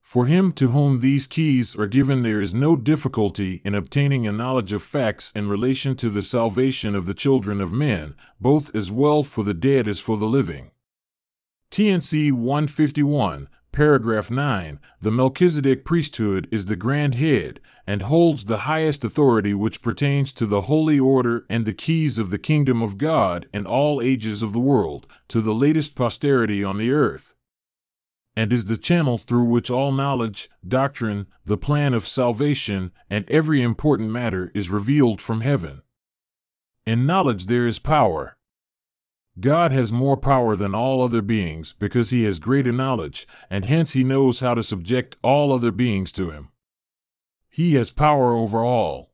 For 0.00 0.24
him 0.24 0.52
to 0.52 0.68
whom 0.68 1.00
these 1.00 1.26
keys 1.26 1.76
are 1.76 1.86
given, 1.86 2.22
there 2.22 2.40
is 2.40 2.54
no 2.54 2.76
difficulty 2.76 3.60
in 3.62 3.74
obtaining 3.74 4.26
a 4.26 4.32
knowledge 4.32 4.72
of 4.72 4.82
facts 4.82 5.30
in 5.36 5.48
relation 5.48 5.96
to 5.96 6.08
the 6.08 6.22
salvation 6.22 6.94
of 6.94 7.04
the 7.04 7.12
children 7.12 7.60
of 7.60 7.72
men, 7.72 8.14
both 8.40 8.74
as 8.74 8.90
well 8.90 9.22
for 9.22 9.44
the 9.44 9.52
dead 9.52 9.86
as 9.86 10.00
for 10.00 10.16
the 10.16 10.24
living. 10.24 10.70
T&C 11.70 12.32
151, 12.32 13.48
paragraph 13.78 14.28
9 14.28 14.80
The 15.00 15.12
Melchizedek 15.12 15.84
priesthood 15.84 16.48
is 16.50 16.66
the 16.66 16.74
grand 16.74 17.14
head 17.14 17.60
and 17.86 18.02
holds 18.02 18.46
the 18.46 18.66
highest 18.66 19.04
authority 19.04 19.54
which 19.54 19.82
pertains 19.82 20.32
to 20.32 20.46
the 20.46 20.62
holy 20.62 20.98
order 20.98 21.46
and 21.48 21.64
the 21.64 21.72
keys 21.72 22.18
of 22.18 22.30
the 22.30 22.40
kingdom 22.40 22.82
of 22.82 22.98
God 22.98 23.46
in 23.54 23.66
all 23.66 24.02
ages 24.02 24.42
of 24.42 24.52
the 24.52 24.58
world, 24.58 25.06
to 25.28 25.40
the 25.40 25.54
latest 25.54 25.94
posterity 25.94 26.64
on 26.64 26.76
the 26.76 26.90
earth 26.90 27.34
and 28.34 28.52
is 28.52 28.64
the 28.64 28.76
channel 28.76 29.16
through 29.16 29.44
which 29.44 29.70
all 29.70 29.92
knowledge, 29.92 30.50
doctrine, 30.66 31.28
the 31.44 31.56
plan 31.56 31.94
of 31.94 32.06
salvation, 32.06 32.90
and 33.08 33.28
every 33.30 33.62
important 33.62 34.10
matter 34.10 34.50
is 34.56 34.70
revealed 34.70 35.20
from 35.20 35.40
heaven. 35.42 35.82
In 36.84 37.06
knowledge 37.06 37.46
there 37.46 37.66
is 37.68 37.78
power. 37.78 38.37
God 39.40 39.70
has 39.70 39.92
more 39.92 40.16
power 40.16 40.56
than 40.56 40.74
all 40.74 41.02
other 41.02 41.22
beings 41.22 41.74
because 41.78 42.10
he 42.10 42.24
has 42.24 42.40
greater 42.40 42.72
knowledge, 42.72 43.28
and 43.48 43.64
hence 43.64 43.92
he 43.92 44.02
knows 44.02 44.40
how 44.40 44.54
to 44.54 44.62
subject 44.62 45.16
all 45.22 45.52
other 45.52 45.70
beings 45.70 46.10
to 46.12 46.30
him. 46.30 46.48
He 47.48 47.74
has 47.74 47.90
power 47.90 48.34
over 48.34 48.64
all. 48.64 49.12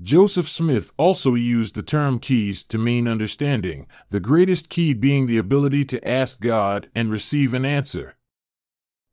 Joseph 0.00 0.46
Smith 0.46 0.92
also 0.98 1.34
used 1.34 1.74
the 1.74 1.82
term 1.82 2.18
keys 2.18 2.62
to 2.64 2.76
mean 2.76 3.08
understanding, 3.08 3.86
the 4.10 4.20
greatest 4.20 4.68
key 4.68 4.92
being 4.92 5.26
the 5.26 5.38
ability 5.38 5.84
to 5.86 6.06
ask 6.06 6.40
God 6.40 6.88
and 6.94 7.10
receive 7.10 7.54
an 7.54 7.64
answer. 7.64 8.16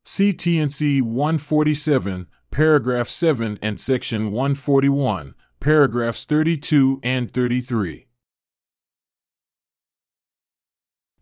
see 0.04 0.34
T&C 0.34 1.00
147, 1.00 2.26
paragraph 2.50 3.08
7 3.08 3.58
and 3.62 3.80
section 3.80 4.30
141, 4.30 5.34
paragraphs 5.58 6.26
32 6.26 7.00
and 7.02 7.30
33. 7.30 8.06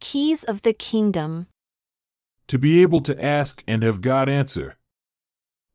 Keys 0.03 0.43
of 0.43 0.63
the 0.63 0.73
Kingdom. 0.73 1.47
To 2.49 2.59
be 2.59 2.83
able 2.83 2.99
to 3.03 3.25
ask 3.25 3.63
and 3.69 3.85
have 3.85 4.01
God 4.01 4.29
answer. 4.29 4.77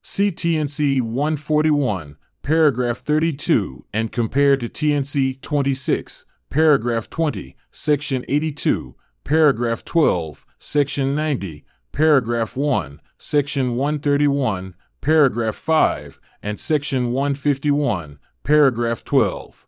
see 0.04 0.32
T&C 0.32 1.00
141, 1.00 2.18
paragraph 2.44 2.98
32, 2.98 3.86
and 3.94 4.12
compare 4.12 4.58
to 4.58 4.68
T&C 4.68 5.36
26, 5.36 6.26
paragraph 6.50 7.10
20, 7.10 7.56
section 7.72 8.26
82, 8.28 8.96
paragraph 9.24 9.86
12, 9.86 10.46
section 10.60 11.16
90, 11.16 11.64
paragraph 11.94 12.58
1, 12.58 13.02
section 13.18 13.78
131, 13.78 14.76
paragraph 15.00 15.56
5, 15.56 16.20
and 16.44 16.60
section 16.60 17.14
151, 17.14 18.20
paragraph 18.44 19.06
12. 19.06 19.68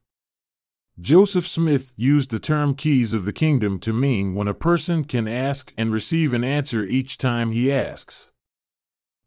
Joseph 1.00 1.48
Smith 1.48 1.94
used 1.96 2.30
the 2.30 2.40
term 2.40 2.76
keys 2.76 3.14
of 3.14 3.24
the 3.24 3.32
kingdom 3.32 3.80
to 3.80 3.94
mean 3.94 4.36
when 4.36 4.50
a 4.50 4.54
person 4.54 5.06
can 5.06 5.30
ask 5.30 5.74
and 5.78 5.94
receive 5.94 6.34
an 6.34 6.44
answer 6.44 6.84
each 6.84 7.18
time 7.18 7.52
he 7.52 7.72
asks. 7.72 8.32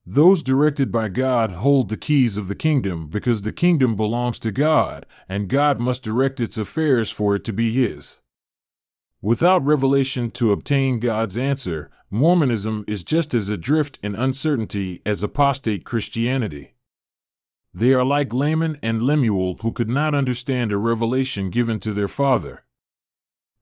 Those 0.04 0.42
directed 0.42 0.92
by 0.92 1.08
God 1.08 1.52
hold 1.52 1.88
the 1.88 1.96
keys 1.96 2.36
of 2.36 2.48
the 2.48 2.54
kingdom 2.54 3.08
because 3.08 3.40
the 3.40 3.52
kingdom 3.52 3.96
belongs 3.96 4.38
to 4.40 4.52
God, 4.52 5.06
and 5.28 5.48
God 5.48 5.80
must 5.80 6.02
direct 6.02 6.40
its 6.40 6.58
affairs 6.58 7.10
for 7.10 7.36
it 7.36 7.44
to 7.44 7.52
be 7.52 7.72
His. 7.72 8.20
Without 9.22 9.64
revelation 9.64 10.30
to 10.32 10.52
obtain 10.52 10.98
God's 10.98 11.38
answer, 11.38 11.90
Mormonism 12.10 12.84
is 12.86 13.04
just 13.04 13.32
as 13.32 13.48
adrift 13.48 13.98
in 14.02 14.14
uncertainty 14.14 15.00
as 15.06 15.22
apostate 15.22 15.84
Christianity. 15.84 16.71
They 17.74 17.94
are 17.94 18.04
like 18.04 18.34
Laman 18.34 18.78
and 18.82 19.00
Lemuel 19.00 19.56
who 19.62 19.72
could 19.72 19.88
not 19.88 20.14
understand 20.14 20.72
a 20.72 20.76
revelation 20.76 21.48
given 21.50 21.80
to 21.80 21.92
their 21.92 22.08
father. 22.08 22.64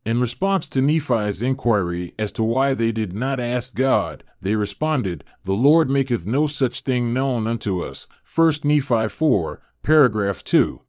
In 0.05 0.21
response 0.21 0.69
to 0.71 0.81
Nephi's 0.81 1.43
inquiry 1.43 2.14
as 2.19 2.33
to 2.33 2.43
why 2.43 2.75
they 2.75 2.90
did 2.90 3.12
not 3.12 3.38
ask 3.38 3.75
God, 3.75 4.25
they 4.40 4.57
responded, 4.57 5.25
The 5.45 5.52
Lord 5.52 5.90
maketh 5.90 6.26
no 6.26 6.47
such 6.47 6.81
thing 6.81 7.12
known 7.12 7.47
unto 7.47 7.83
us. 7.85 8.07
1 8.35 8.52
Nephi 8.64 9.09
4, 9.09 9.62
paragraph 9.83 10.43
2. 10.43 10.81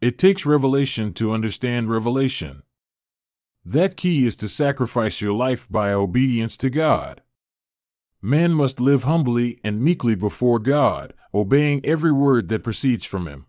It 0.00 0.18
takes 0.18 0.44
revelation 0.44 1.12
to 1.14 1.32
understand 1.32 1.90
revelation. 1.90 2.62
That 3.64 3.96
key 3.96 4.26
is 4.26 4.36
to 4.36 4.48
sacrifice 4.48 5.20
your 5.20 5.32
life 5.32 5.68
by 5.70 5.92
obedience 5.92 6.56
to 6.58 6.70
God. 6.70 7.22
Man 8.20 8.52
must 8.52 8.80
live 8.80 9.04
humbly 9.04 9.60
and 9.62 9.80
meekly 9.80 10.16
before 10.16 10.58
God, 10.58 11.14
obeying 11.34 11.84
every 11.84 12.12
word 12.12 12.48
that 12.48 12.64
proceeds 12.64 13.04
from 13.04 13.26
Him. 13.26 13.46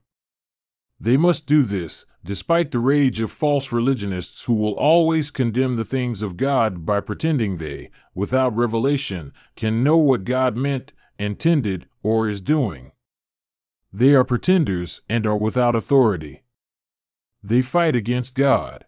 They 1.00 1.16
must 1.16 1.46
do 1.46 1.64
this, 1.64 2.06
despite 2.24 2.72
the 2.72 2.80
rage 2.80 3.22
of 3.22 3.32
false 3.32 3.72
religionists 3.72 4.44
who 4.44 4.54
will 4.54 4.74
always 4.74 5.32
condemn 5.32 5.78
the 5.78 5.86
things 5.86 6.22
of 6.22 6.36
God 6.36 6.86
by 6.86 7.00
pretending 7.00 7.58
they, 7.58 7.90
without 8.14 8.56
revelation, 8.56 9.32
can 9.56 9.84
know 9.84 9.98
what 9.98 10.26
God 10.26 10.58
meant, 10.58 10.92
intended, 11.18 11.88
or 12.04 12.28
is 12.28 12.42
doing. 12.42 12.92
They 13.94 14.14
are 14.14 14.26
pretenders 14.26 15.02
and 15.10 15.26
are 15.26 15.38
without 15.38 15.76
authority. 15.76 16.44
They 17.42 17.62
fight 17.62 17.96
against 17.96 18.36
God. 18.36 18.86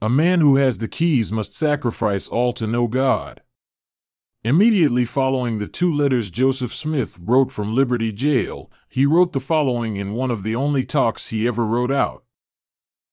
A 0.00 0.08
man 0.08 0.40
who 0.40 0.56
has 0.56 0.78
the 0.78 0.88
keys 0.88 1.30
must 1.30 1.54
sacrifice 1.54 2.26
all 2.26 2.52
to 2.54 2.66
know 2.66 2.88
God. 2.88 3.42
Immediately 4.44 5.04
following 5.04 5.58
the 5.58 5.68
two 5.68 5.94
letters 5.94 6.28
Joseph 6.28 6.74
Smith 6.74 7.16
wrote 7.22 7.52
from 7.52 7.76
Liberty 7.76 8.10
Jail, 8.10 8.72
he 8.88 9.06
wrote 9.06 9.32
the 9.32 9.38
following 9.38 9.94
in 9.94 10.14
one 10.14 10.32
of 10.32 10.42
the 10.42 10.56
only 10.56 10.84
talks 10.84 11.28
he 11.28 11.46
ever 11.46 11.64
wrote 11.64 11.92
out. 11.92 12.24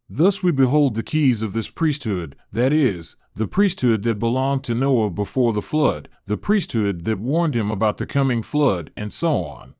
Thus 0.09 0.41
we 0.41 0.51
behold 0.51 0.95
the 0.95 1.03
keys 1.03 1.43
of 1.43 1.53
this 1.53 1.69
priesthood, 1.69 2.35
that 2.51 2.73
is, 2.73 3.15
the 3.35 3.47
priesthood 3.47 4.01
that 4.03 4.17
belonged 4.17 4.63
to 4.63 4.73
Noah 4.73 5.11
before 5.11 5.53
the 5.53 5.61
flood, 5.61 6.09
the 6.25 6.35
priesthood 6.35 7.05
that 7.05 7.19
warned 7.19 7.55
him 7.55 7.69
about 7.69 7.97
the 7.97 8.07
coming 8.07 8.41
flood, 8.41 8.89
and 8.97 9.13
so 9.13 9.43
on. 9.43 9.75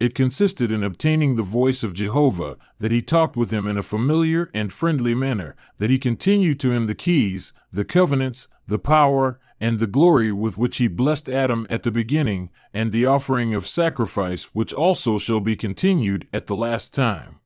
It 0.00 0.16
consisted 0.16 0.72
in 0.72 0.82
obtaining 0.82 1.36
the 1.36 1.44
voice 1.44 1.84
of 1.84 1.94
Jehovah, 1.94 2.56
that 2.78 2.90
he 2.90 3.02
talked 3.02 3.36
with 3.36 3.52
him 3.52 3.68
in 3.68 3.76
a 3.76 3.82
familiar 3.82 4.50
and 4.52 4.72
friendly 4.72 5.14
manner, 5.14 5.54
that 5.78 5.90
he 5.90 5.98
continued 5.98 6.58
to 6.60 6.72
him 6.72 6.88
the 6.88 6.94
keys, 6.96 7.52
the 7.70 7.84
covenants, 7.84 8.48
the 8.66 8.80
power, 8.80 9.38
and 9.60 9.78
the 9.78 9.86
glory 9.86 10.32
with 10.32 10.56
which 10.56 10.78
he 10.78 10.88
blessed 10.88 11.28
Adam 11.28 11.66
at 11.68 11.82
the 11.82 11.90
beginning, 11.90 12.50
and 12.72 12.90
the 12.90 13.04
offering 13.04 13.54
of 13.54 13.66
sacrifice 13.66 14.44
which 14.54 14.72
also 14.72 15.18
shall 15.18 15.40
be 15.40 15.54
continued 15.54 16.26
at 16.32 16.46
the 16.46 16.56
last 16.56 16.94
time. 16.94 17.40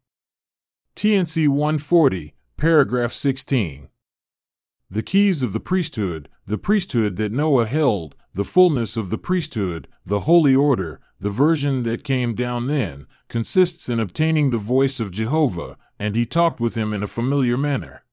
T&C 0.95 1.49
140, 1.49 2.35
paragraph 2.57 3.13
16. 3.13 3.89
The 4.89 5.03
keys 5.03 5.43
of 5.43 5.53
the 5.53 5.61
priesthood, 5.61 6.29
the 6.47 6.59
priesthood 6.59 7.17
that 7.17 7.33
Noah 7.33 7.67
held, 7.67 8.15
the 8.33 8.45
fullness 8.45 8.97
of 8.97 9.11
the 9.11 9.19
priesthood, 9.19 9.89
the 10.07 10.21
holy 10.21 10.55
order, 10.55 11.01
the 11.19 11.31
version 11.31 11.83
that 11.83 12.05
came 12.05 12.35
down 12.35 12.67
then, 12.69 13.07
consists 13.29 13.89
in 13.89 13.99
obtaining 13.99 14.51
the 14.51 14.59
voice 14.59 15.01
of 15.01 15.11
Jehovah, 15.11 15.77
and 15.99 16.15
he 16.15 16.27
talked 16.27 16.61
with 16.61 16.77
him 16.77 16.93
in 16.93 17.03
a 17.03 17.09
familiar 17.09 17.57
manner. 17.57 18.04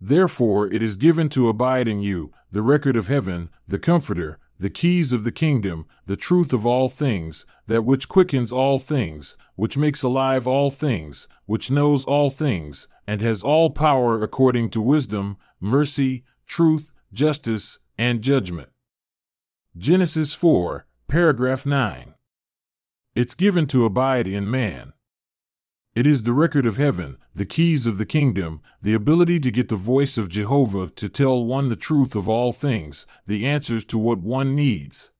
Therefore 0.00 0.72
it 0.72 0.82
is 0.82 0.96
given 0.96 1.28
to 1.30 1.48
abide 1.48 1.88
in 1.88 2.00
you 2.00 2.32
the 2.50 2.62
record 2.62 2.96
of 2.96 3.08
heaven, 3.08 3.50
the 3.66 3.78
Comforter, 3.78 4.38
the 4.58 4.70
keys 4.70 5.12
of 5.12 5.24
the 5.24 5.32
kingdom, 5.32 5.86
the 6.06 6.16
truth 6.16 6.52
of 6.52 6.66
all 6.66 6.88
things, 6.88 7.46
that 7.66 7.84
which 7.84 8.08
quickens 8.08 8.50
all 8.50 8.78
things, 8.78 9.36
which 9.54 9.76
makes 9.76 10.02
alive 10.02 10.46
all 10.46 10.70
things, 10.70 11.28
which 11.46 11.70
knows 11.70 12.04
all 12.04 12.30
things, 12.30 12.88
and 13.06 13.20
has 13.20 13.42
all 13.42 13.70
power 13.70 14.22
according 14.22 14.70
to 14.70 14.80
wisdom, 14.80 15.36
mercy, 15.60 16.24
truth, 16.46 16.92
justice, 17.12 17.78
and 17.96 18.22
judgment. 18.22 18.68
Genesis 19.76 20.32
4, 20.34 20.86
paragraph 21.06 21.64
9. 21.64 22.14
It's 23.14 23.34
given 23.34 23.66
to 23.68 23.84
abide 23.84 24.26
in 24.26 24.50
man. 24.50 24.92
It 25.94 26.06
is 26.06 26.22
the 26.22 26.32
record 26.32 26.66
of 26.66 26.76
heaven, 26.76 27.16
the 27.34 27.46
keys 27.46 27.86
of 27.86 27.98
the 27.98 28.06
kingdom, 28.06 28.60
the 28.82 28.94
ability 28.94 29.40
to 29.40 29.50
get 29.50 29.68
the 29.68 29.76
voice 29.76 30.16
of 30.16 30.28
Jehovah 30.28 30.90
to 30.90 31.08
tell 31.08 31.44
one 31.44 31.68
the 31.68 31.76
truth 31.76 32.14
of 32.14 32.28
all 32.28 32.52
things, 32.52 33.06
the 33.26 33.46
answers 33.46 33.84
to 33.86 33.98
what 33.98 34.20
one 34.20 34.54
needs. 34.54 35.10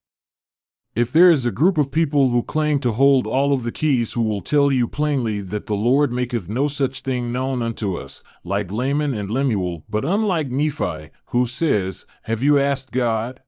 If 0.95 1.11
there 1.13 1.29
is 1.29 1.45
a 1.45 1.51
group 1.51 1.77
of 1.77 1.91
people 1.91 2.29
who 2.29 2.43
claim 2.43 2.79
to 2.79 2.91
hold 2.91 3.27
all 3.27 3.53
of 3.53 3.63
the 3.63 3.71
keys 3.71 4.13
who 4.13 4.21
will 4.21 4.41
tell 4.41 4.71
you 4.71 4.87
plainly 4.87 5.39
that 5.39 5.65
the 5.67 5.75
Lord 5.75 6.11
maketh 6.11 6.49
no 6.49 6.67
such 6.67 7.01
thing 7.01 7.31
known 7.31 7.61
unto 7.61 7.95
us, 7.95 8.23
like 8.43 8.71
Laman 8.71 9.13
and 9.13 9.29
Lemuel, 9.29 9.85
but 9.89 10.03
unlike 10.03 10.49
Nephi, 10.49 11.11
who 11.27 11.45
says, 11.45 12.05
Have 12.23 12.41
you 12.41 12.57
asked 12.57 12.91
God? 12.91 13.41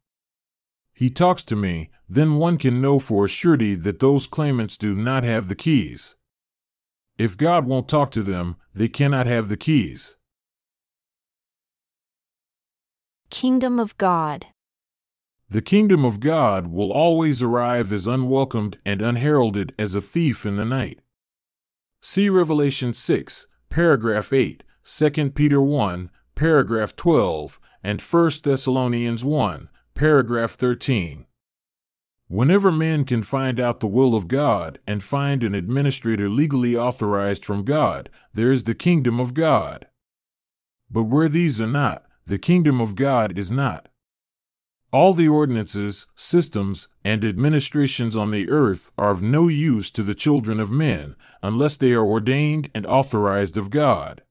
He 0.93 1.09
talks 1.09 1.43
to 1.43 1.55
me, 1.55 1.89
then 2.07 2.35
one 2.35 2.57
can 2.57 2.79
know 2.79 2.99
for 2.99 3.25
a 3.25 3.29
surety 3.29 3.73
that 3.75 3.99
those 3.99 4.27
claimants 4.27 4.77
do 4.77 4.95
not 4.95 5.23
have 5.23 5.47
the 5.47 5.55
keys. 5.55 6.15
If 7.21 7.37
God 7.37 7.67
won't 7.67 7.87
talk 7.87 8.09
to 8.13 8.23
them, 8.23 8.55
they 8.73 8.87
cannot 8.87 9.27
have 9.27 9.47
the 9.47 9.55
keys. 9.55 10.15
Kingdom 13.29 13.79
of 13.79 13.95
God. 13.99 14.47
The 15.47 15.61
kingdom 15.61 16.03
of 16.03 16.19
God 16.19 16.65
will 16.65 16.91
always 16.91 17.43
arrive 17.43 17.93
as 17.93 18.07
unwelcomed 18.07 18.79
and 18.83 19.03
unheralded 19.03 19.75
as 19.77 19.93
a 19.93 20.01
thief 20.01 20.47
in 20.47 20.55
the 20.55 20.65
night. 20.65 20.99
See 22.01 22.27
Revelation 22.27 22.91
6, 22.91 23.45
paragraph 23.69 24.33
8, 24.33 24.63
2 24.83 25.29
Peter 25.29 25.61
1, 25.61 26.09
paragraph 26.33 26.95
12, 26.95 27.59
and 27.83 28.01
1 28.01 28.31
Thessalonians 28.43 29.23
1, 29.23 29.69
paragraph 29.93 30.53
13. 30.53 31.27
Whenever 32.31 32.71
men 32.71 33.03
can 33.03 33.21
find 33.21 33.59
out 33.59 33.81
the 33.81 33.87
will 33.87 34.15
of 34.15 34.29
God 34.29 34.79
and 34.87 35.03
find 35.03 35.43
an 35.43 35.53
administrator 35.53 36.29
legally 36.29 36.77
authorized 36.77 37.43
from 37.43 37.65
God, 37.65 38.09
there 38.33 38.53
is 38.53 38.63
the 38.63 38.73
kingdom 38.73 39.19
of 39.19 39.33
God. 39.33 39.87
But 40.89 41.03
where 41.03 41.27
these 41.27 41.59
are 41.59 41.67
not, 41.67 42.05
the 42.25 42.39
kingdom 42.39 42.79
of 42.79 42.95
God 42.95 43.37
is 43.37 43.51
not. 43.51 43.89
All 44.93 45.13
the 45.13 45.27
ordinances, 45.27 46.07
systems, 46.15 46.87
and 47.03 47.25
administrations 47.25 48.15
on 48.15 48.31
the 48.31 48.49
earth 48.49 48.93
are 48.97 49.09
of 49.09 49.21
no 49.21 49.49
use 49.49 49.91
to 49.91 50.01
the 50.01 50.15
children 50.15 50.61
of 50.61 50.71
men 50.71 51.17
unless 51.43 51.75
they 51.75 51.91
are 51.91 52.05
ordained 52.05 52.71
and 52.73 52.85
authorized 52.85 53.57
of 53.57 53.69
God. 53.69 54.21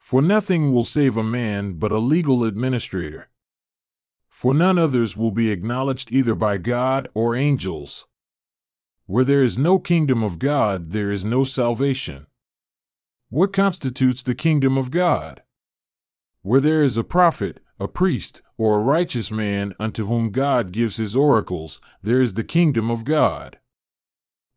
For 0.00 0.20
nothing 0.20 0.72
will 0.72 0.82
save 0.82 1.16
a 1.16 1.22
man 1.22 1.74
but 1.74 1.92
a 1.92 1.98
legal 1.98 2.42
administrator 2.42 3.28
for 4.36 4.52
none 4.52 4.76
others 4.78 5.16
will 5.16 5.30
be 5.30 5.50
acknowledged 5.50 6.12
either 6.12 6.34
by 6.34 6.58
God 6.58 7.08
or 7.14 7.34
angels. 7.34 8.06
Where 9.06 9.24
there 9.24 9.42
is 9.42 9.56
no 9.56 9.78
kingdom 9.78 10.22
of 10.22 10.38
God, 10.38 10.92
there 10.92 11.10
is 11.10 11.24
no 11.24 11.42
salvation. 11.42 12.26
What 13.30 13.54
constitutes 13.54 14.22
the 14.22 14.34
kingdom 14.34 14.76
of 14.76 14.90
God? 14.90 15.42
Where 16.42 16.60
there 16.60 16.82
is 16.82 16.98
a 16.98 17.02
prophet, 17.02 17.60
a 17.80 17.88
priest, 17.88 18.42
or 18.58 18.76
a 18.76 18.82
righteous 18.82 19.30
man 19.30 19.72
unto 19.80 20.04
whom 20.04 20.28
God 20.28 20.70
gives 20.70 20.98
his 20.98 21.16
oracles, 21.16 21.80
there 22.02 22.20
is 22.20 22.34
the 22.34 22.44
kingdom 22.44 22.90
of 22.90 23.06
God. 23.06 23.58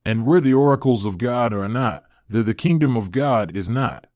And 0.04 0.26
where 0.26 0.42
the 0.42 0.54
oracles 0.54 1.06
of 1.06 1.18
God 1.18 1.54
are 1.54 1.70
not, 1.70 2.04
there 2.28 2.44
the 2.44 2.54
kingdom 2.54 2.98
of 2.98 3.12
God 3.12 3.56
is 3.56 3.70
not. 3.70 4.08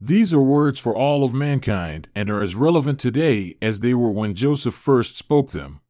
These 0.00 0.32
are 0.32 0.40
words 0.40 0.80
for 0.80 0.96
all 0.96 1.24
of 1.24 1.34
mankind 1.34 2.08
and 2.14 2.30
are 2.30 2.40
as 2.40 2.54
relevant 2.54 2.98
today 2.98 3.56
as 3.60 3.80
they 3.80 3.92
were 3.92 4.10
when 4.10 4.34
Joseph 4.34 4.72
first 4.72 5.16
spoke 5.16 5.50
them. 5.50 5.80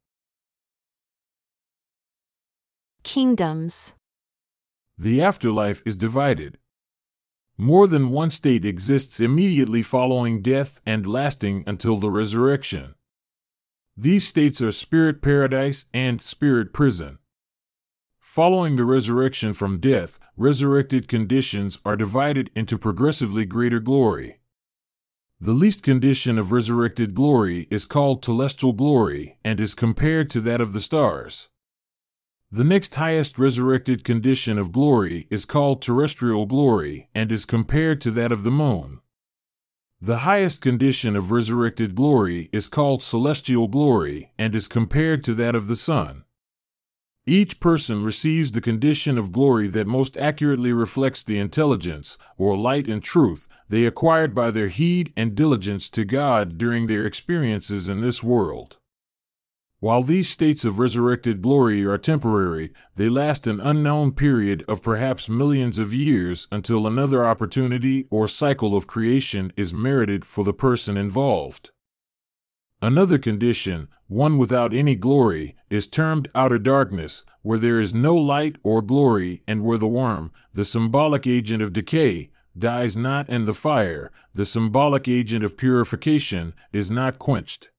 Kingdoms. 3.03 3.95
The 4.97 5.21
afterlife 5.21 5.81
is 5.85 5.95
divided. 5.95 6.57
More 7.57 7.87
than 7.87 8.09
one 8.09 8.31
state 8.31 8.65
exists 8.65 9.21
immediately 9.21 9.81
following 9.81 10.41
death 10.41 10.81
and 10.85 11.07
lasting 11.07 11.63
until 11.65 11.95
the 11.95 12.11
resurrection. 12.11 12.95
These 13.95 14.27
states 14.27 14.61
are 14.61 14.73
spirit 14.73 15.21
paradise 15.21 15.85
and 15.93 16.21
spirit 16.21 16.73
prison. 16.73 17.19
Following 18.31 18.77
the 18.77 18.85
resurrection 18.85 19.51
from 19.51 19.81
death, 19.81 20.17
resurrected 20.37 21.09
conditions 21.09 21.79
are 21.83 21.97
divided 21.97 22.49
into 22.55 22.77
progressively 22.77 23.43
greater 23.43 23.81
glory. 23.81 24.39
The 25.41 25.51
least 25.51 25.83
condition 25.83 26.37
of 26.37 26.53
resurrected 26.53 27.13
glory 27.13 27.67
is 27.69 27.83
called 27.83 28.23
telestial 28.23 28.73
glory 28.73 29.37
and 29.43 29.59
is 29.59 29.75
compared 29.75 30.29
to 30.29 30.39
that 30.39 30.61
of 30.61 30.71
the 30.71 30.79
stars. 30.79 31.49
The 32.49 32.63
next 32.63 32.95
highest 32.95 33.37
resurrected 33.37 34.05
condition 34.05 34.57
of 34.57 34.71
glory 34.71 35.27
is 35.29 35.43
called 35.43 35.81
terrestrial 35.81 36.45
glory 36.45 37.09
and 37.13 37.33
is 37.33 37.45
compared 37.45 37.99
to 37.99 38.11
that 38.11 38.31
of 38.31 38.43
the 38.43 38.49
moon. 38.49 39.01
The 39.99 40.19
highest 40.19 40.61
condition 40.61 41.17
of 41.17 41.31
resurrected 41.31 41.95
glory 41.95 42.47
is 42.53 42.69
called 42.69 43.03
celestial 43.03 43.67
glory 43.67 44.31
and 44.37 44.55
is 44.55 44.69
compared 44.69 45.21
to 45.25 45.33
that 45.33 45.53
of 45.53 45.67
the 45.67 45.75
sun. 45.75 46.23
Each 47.27 47.59
person 47.59 48.03
receives 48.03 48.51
the 48.51 48.61
condition 48.61 49.19
of 49.19 49.31
glory 49.31 49.67
that 49.67 49.85
most 49.85 50.17
accurately 50.17 50.73
reflects 50.73 51.21
the 51.21 51.37
intelligence, 51.37 52.17
or 52.35 52.57
light 52.57 52.87
and 52.87 53.03
truth, 53.03 53.47
they 53.69 53.85
acquired 53.85 54.33
by 54.33 54.49
their 54.49 54.69
heed 54.69 55.13
and 55.15 55.35
diligence 55.35 55.87
to 55.91 56.03
God 56.03 56.57
during 56.57 56.87
their 56.87 57.05
experiences 57.05 57.87
in 57.87 58.01
this 58.01 58.23
world. 58.23 58.77
While 59.79 60.01
these 60.01 60.29
states 60.29 60.65
of 60.65 60.79
resurrected 60.79 61.41
glory 61.41 61.85
are 61.85 61.97
temporary, 61.97 62.71
they 62.95 63.09
last 63.09 63.45
an 63.45 63.59
unknown 63.59 64.13
period 64.13 64.63
of 64.67 64.81
perhaps 64.81 65.29
millions 65.29 65.77
of 65.77 65.93
years 65.93 66.47
until 66.51 66.87
another 66.87 67.25
opportunity 67.25 68.07
or 68.09 68.27
cycle 68.27 68.75
of 68.75 68.87
creation 68.87 69.53
is 69.55 69.73
merited 69.73 70.25
for 70.25 70.43
the 70.43 70.53
person 70.53 70.97
involved. 70.97 71.71
Another 72.83 73.19
condition, 73.19 73.87
one 74.07 74.39
without 74.39 74.73
any 74.73 74.95
glory, 74.95 75.55
is 75.69 75.85
termed 75.85 76.27
outer 76.33 76.57
darkness, 76.57 77.23
where 77.43 77.59
there 77.59 77.79
is 77.79 77.93
no 77.93 78.15
light 78.15 78.55
or 78.63 78.81
glory, 78.81 79.43
and 79.47 79.63
where 79.63 79.77
the 79.77 79.87
worm, 79.87 80.31
the 80.53 80.65
symbolic 80.65 81.27
agent 81.27 81.61
of 81.61 81.73
decay, 81.73 82.31
dies 82.57 82.97
not, 82.97 83.27
and 83.29 83.47
the 83.47 83.53
fire, 83.53 84.11
the 84.33 84.45
symbolic 84.45 85.07
agent 85.07 85.45
of 85.45 85.57
purification, 85.57 86.53
is 86.73 86.89
not 86.89 87.19
quenched. 87.19 87.69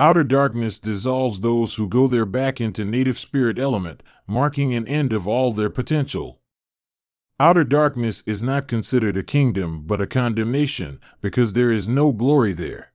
Outer 0.00 0.24
darkness 0.24 0.78
dissolves 0.78 1.40
those 1.40 1.74
who 1.74 1.86
go 1.86 2.06
there 2.06 2.24
back 2.24 2.60
into 2.60 2.84
native 2.84 3.18
spirit 3.18 3.58
element, 3.58 4.02
marking 4.26 4.72
an 4.72 4.86
end 4.88 5.12
of 5.12 5.28
all 5.28 5.52
their 5.52 5.70
potential. 5.70 6.40
Outer 7.38 7.64
darkness 7.64 8.22
is 8.26 8.42
not 8.42 8.68
considered 8.68 9.16
a 9.16 9.22
kingdom, 9.22 9.82
but 9.86 10.00
a 10.00 10.06
condemnation, 10.06 10.98
because 11.20 11.52
there 11.52 11.70
is 11.70 11.86
no 11.86 12.10
glory 12.10 12.52
there. 12.52 12.87